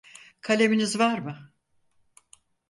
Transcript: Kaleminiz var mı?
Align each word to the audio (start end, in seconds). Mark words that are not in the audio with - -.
Kaleminiz 0.41 0.99
var 0.99 1.19
mı? 1.19 1.51